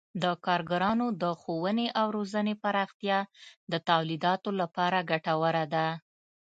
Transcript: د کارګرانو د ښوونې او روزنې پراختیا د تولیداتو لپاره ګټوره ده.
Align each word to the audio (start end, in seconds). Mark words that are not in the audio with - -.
د 0.23 0.25
کارګرانو 0.45 1.07
د 1.21 1.23
ښوونې 1.41 1.87
او 1.99 2.07
روزنې 2.17 2.53
پراختیا 2.63 3.19
د 3.71 3.73
تولیداتو 3.89 4.49
لپاره 4.61 4.97
ګټوره 5.11 5.65
ده. 5.73 5.87